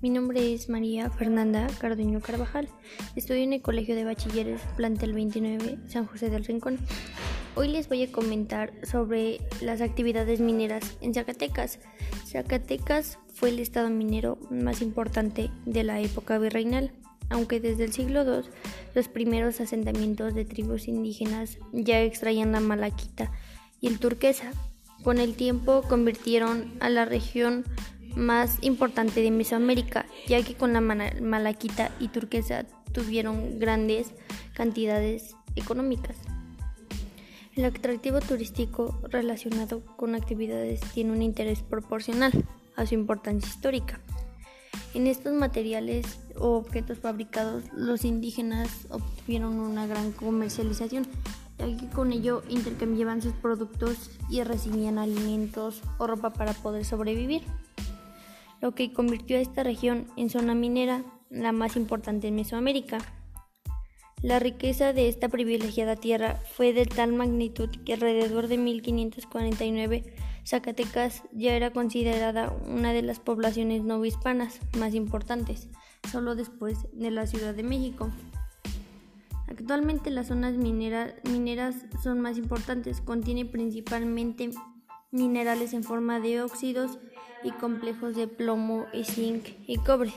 [0.00, 2.68] Mi nombre es María Fernanda Carduño Carvajal.
[3.14, 6.78] Estudio en el Colegio de Bachilleres Plantel 29 San José del Rincón.
[7.56, 11.78] Hoy les voy a comentar sobre las actividades mineras en Zacatecas.
[12.26, 16.92] Zacatecas fue el estado minero más importante de la época virreinal,
[17.28, 18.48] aunque desde el siglo II
[18.94, 23.30] los primeros asentamientos de tribus indígenas ya extraían la malaquita
[23.80, 24.52] y el turquesa.
[25.02, 27.64] Con el tiempo convirtieron a la región
[28.16, 34.12] más importante de Mesoamérica, ya que con la malaquita y turquesa tuvieron grandes
[34.54, 36.16] cantidades económicas.
[37.56, 42.32] El atractivo turístico relacionado con actividades tiene un interés proporcional
[42.76, 44.00] a su importancia histórica.
[44.94, 51.06] En estos materiales o objetos fabricados, los indígenas obtuvieron una gran comercialización,
[51.58, 57.42] ya que con ello intercambiaban sus productos y recibían alimentos o ropa para poder sobrevivir
[58.60, 62.98] lo que convirtió a esta región en zona minera la más importante en Mesoamérica.
[64.22, 71.22] La riqueza de esta privilegiada tierra fue de tal magnitud que alrededor de 1549 Zacatecas
[71.32, 75.68] ya era considerada una de las poblaciones no hispanas más importantes,
[76.10, 78.10] solo después de la Ciudad de México.
[79.48, 84.50] Actualmente las zonas mineras son más importantes, contiene principalmente
[85.10, 86.98] minerales en forma de óxidos
[87.42, 90.12] y complejos de plomo, zinc y cobre,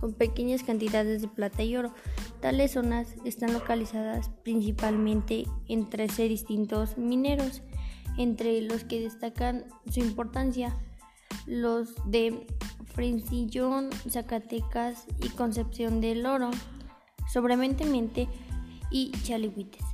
[0.00, 1.94] con pequeñas cantidades de plata y oro.
[2.40, 7.62] Tales zonas están localizadas principalmente en 13 distintos mineros,
[8.16, 10.76] entre los que destacan su importancia
[11.48, 12.46] los de
[12.94, 16.50] Frencillón, Zacatecas y Concepción del Oro,
[17.32, 18.28] sobrementemente
[18.90, 19.84] y Chalihuites,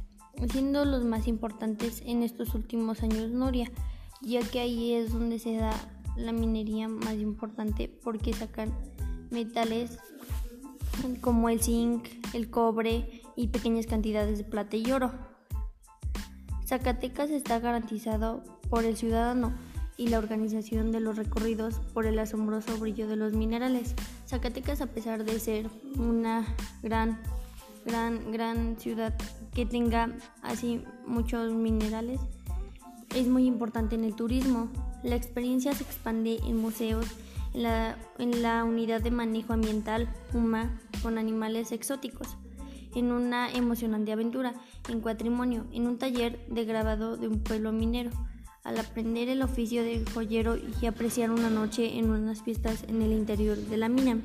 [0.50, 3.70] siendo los más importantes en estos últimos años Noria,
[4.20, 5.72] ya que ahí es donde se da
[6.16, 8.72] la minería más importante porque sacan
[9.30, 9.98] metales
[11.20, 15.12] como el zinc, el cobre y pequeñas cantidades de plata y oro.
[16.66, 19.52] Zacatecas está garantizado por el ciudadano
[19.96, 23.94] y la organización de los recorridos por el asombroso brillo de los minerales.
[24.26, 26.44] Zacatecas, a pesar de ser una
[26.82, 27.20] gran,
[27.84, 29.14] gran, gran ciudad
[29.52, 30.10] que tenga
[30.42, 32.20] así muchos minerales,
[33.14, 34.68] es muy importante en el turismo.
[35.04, 37.04] La experiencia se expande en museos,
[37.52, 42.38] en la, en la unidad de manejo ambiental UMA con animales exóticos,
[42.94, 44.54] en una emocionante aventura,
[44.88, 48.10] en patrimonio, en un taller de grabado de un pueblo minero,
[48.62, 53.12] al aprender el oficio de joyero y apreciar una noche en unas fiestas en el
[53.12, 54.16] interior de la mina.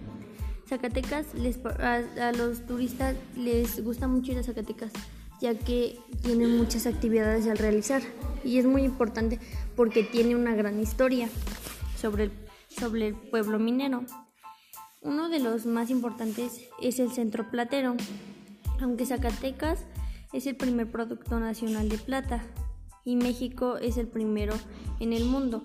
[0.65, 4.93] Zacatecas, les, a, a los turistas les gusta mucho ir a Zacatecas
[5.41, 8.01] ya que tiene muchas actividades al realizar
[8.43, 9.39] y es muy importante
[9.75, 11.29] porque tiene una gran historia
[11.99, 12.31] sobre el,
[12.67, 14.03] sobre el pueblo minero.
[15.01, 17.95] Uno de los más importantes es el centro platero,
[18.81, 19.85] aunque Zacatecas
[20.33, 22.43] es el primer producto nacional de plata
[23.05, 24.53] y México es el primero
[24.99, 25.63] en el mundo,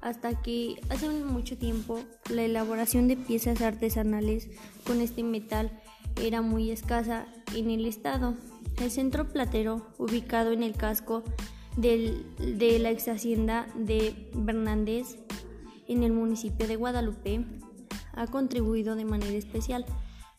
[0.00, 4.48] hasta que hace mucho tiempo la elaboración de piezas artesanales
[4.84, 5.70] con este metal
[6.20, 8.36] era muy escasa en el estado
[8.80, 11.22] el centro platero, ubicado en el casco
[11.76, 12.24] de
[12.80, 15.18] la ex hacienda de Bernández,
[15.88, 17.44] en el municipio de Guadalupe,
[18.14, 19.84] ha contribuido de manera especial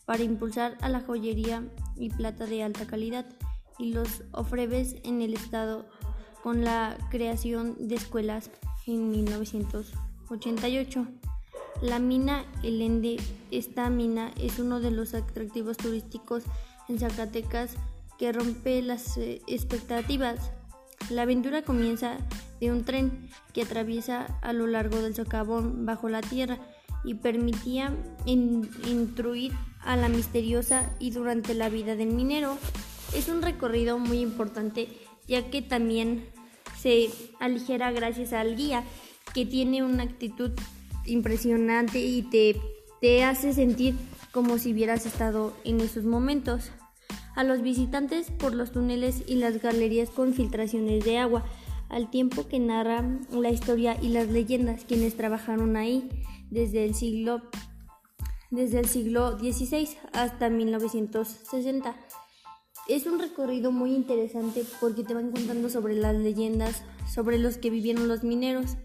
[0.04, 1.64] para impulsar a la joyería
[1.96, 3.26] y plata de alta calidad
[3.78, 5.86] y los ofreves en el estado
[6.42, 8.50] con la creación de escuelas
[8.86, 11.06] en 1988.
[11.82, 13.16] La mina El Ende,
[13.50, 16.44] esta mina es uno de los atractivos turísticos
[16.88, 17.74] en Zacatecas
[18.18, 20.52] que rompe las eh, expectativas.
[21.10, 22.16] La aventura comienza
[22.60, 26.58] de un tren que atraviesa a lo largo del socavón bajo la tierra
[27.04, 32.56] y permitía intruir a la misteriosa y durante la vida del minero.
[33.14, 34.88] Es un recorrido muy importante
[35.26, 36.26] ya que también
[36.78, 37.10] se
[37.40, 38.84] aligera gracias al guía
[39.34, 40.52] que tiene una actitud
[41.06, 42.56] impresionante y te,
[43.00, 43.94] te hace sentir
[44.32, 46.70] como si hubieras estado en esos momentos
[47.36, 51.44] a los visitantes por los túneles y las galerías con filtraciones de agua,
[51.88, 56.08] al tiempo que narra la historia y las leyendas quienes trabajaron ahí
[56.50, 57.42] desde el siglo
[58.50, 61.96] desde el siglo XVI hasta 1960.
[62.88, 67.70] Es un recorrido muy interesante porque te van contando sobre las leyendas, sobre los que
[67.70, 68.76] vivieron los mineros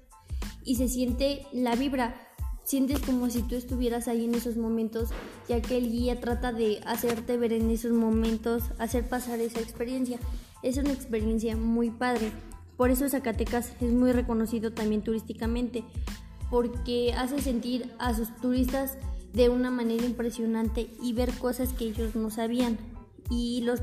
[0.64, 2.30] y se siente la vibra
[2.70, 5.10] sientes como si tú estuvieras ahí en esos momentos,
[5.48, 10.20] ya que el guía trata de hacerte ver en esos momentos, hacer pasar esa experiencia.
[10.62, 12.32] Es una experiencia muy padre.
[12.78, 15.84] Por eso Zacatecas es muy reconocido también turísticamente,
[16.52, 19.00] porque hace sentir a sus turistas
[19.34, 22.78] de una manera impresionante y ver cosas que ellos no sabían.
[23.32, 23.82] Y, los,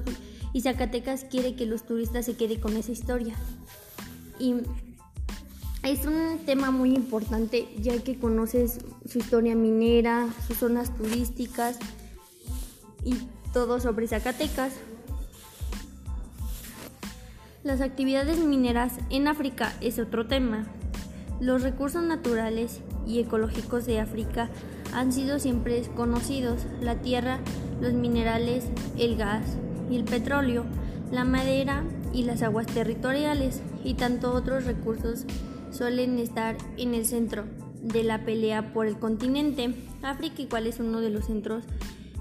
[0.52, 3.34] y Zacatecas quiere que los turistas se queden con esa historia.
[4.38, 4.54] Y
[5.86, 11.78] es un tema muy importante ya que conoces su historia minera, sus zonas turísticas
[13.04, 13.14] y
[13.52, 14.72] todo sobre Zacatecas.
[17.62, 20.66] Las actividades mineras en África es otro tema.
[21.40, 24.50] Los recursos naturales y ecológicos de África
[24.92, 26.66] han sido siempre conocidos.
[26.80, 27.38] La tierra,
[27.80, 28.64] los minerales,
[28.98, 29.56] el gas
[29.88, 30.64] y el petróleo,
[31.12, 35.26] la madera y las aguas territoriales y tanto otros recursos
[35.76, 37.44] suelen estar en el centro
[37.82, 39.74] de la pelea por el continente.
[40.02, 41.64] África igual es uno de los centros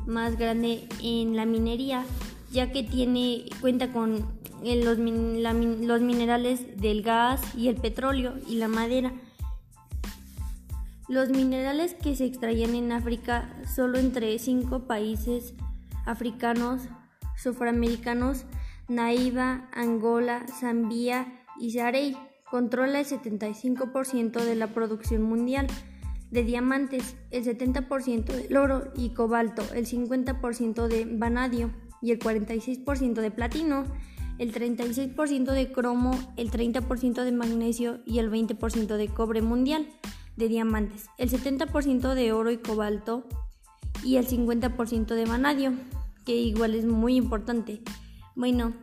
[0.06, 2.04] más grandes en la minería,
[2.52, 4.26] ya que tiene cuenta con
[4.62, 9.14] los, los minerales del gas y el petróleo y la madera.
[11.08, 15.54] Los minerales que se extraían en África solo entre cinco países
[16.06, 16.84] africanos,
[17.38, 18.46] suframericanos,
[18.88, 21.28] Naiva, Angola, Zambia
[21.60, 22.18] y Sarey
[22.50, 25.68] controla el 75% de la producción mundial
[26.32, 31.72] de diamantes, el 70% del oro y cobalto, el 50% de vanadio
[32.02, 33.86] y el 46% de platino,
[34.38, 39.88] el 36% de cromo, el 30% de magnesio y el 20% de cobre mundial
[40.36, 43.26] de diamantes, el 70% de oro y cobalto
[44.04, 45.74] y el 50% de vanadio,
[46.26, 47.82] que igual es muy importante.
[48.36, 48.74] Bueno,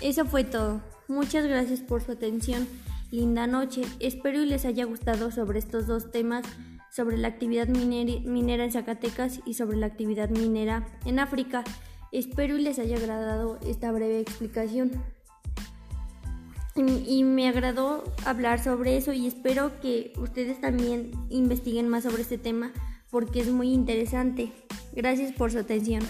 [0.00, 0.80] eso fue todo.
[1.08, 2.68] Muchas gracias por su atención.
[3.10, 3.82] Linda noche.
[3.98, 6.44] Espero y les haya gustado sobre estos dos temas,
[6.90, 11.64] sobre la actividad minera en Zacatecas y sobre la actividad minera en África.
[12.12, 14.92] Espero y les haya agradado esta breve explicación.
[16.76, 22.38] Y, me agradó hablar sobre eso y espero que ustedes también investiguen más sobre este
[22.38, 22.72] tema
[23.10, 24.52] porque es muy interesante.
[24.94, 26.02] Gracias por su atención.